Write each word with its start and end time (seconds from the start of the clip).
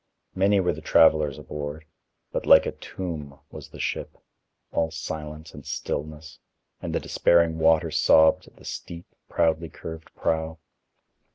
Many 0.33 0.59
were 0.59 0.73
the 0.73 0.81
travelers 0.81 1.37
aboard, 1.37 1.85
but 2.31 2.47
like 2.47 2.65
a 2.65 2.71
tomb 2.71 3.37
was 3.51 3.69
the 3.69 3.79
ship, 3.79 4.17
all 4.71 4.89
silence 4.89 5.53
and 5.53 5.63
stillness, 5.63 6.39
and 6.81 6.95
the 6.95 6.99
despairing 6.99 7.59
water 7.59 7.91
sobbed 7.91 8.47
at 8.47 8.55
the 8.55 8.65
steep, 8.65 9.05
proudly 9.29 9.69
curved 9.69 10.09
prow. 10.15 10.57